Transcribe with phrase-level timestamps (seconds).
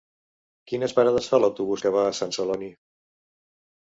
[0.71, 2.71] Quines parades fa l'autobús que va a Sant Celoni?